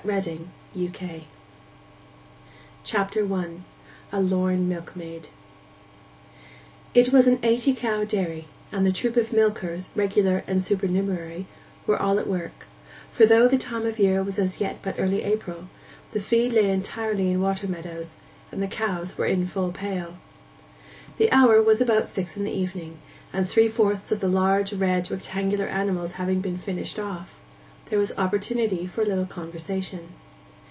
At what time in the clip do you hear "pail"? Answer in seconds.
19.71-20.17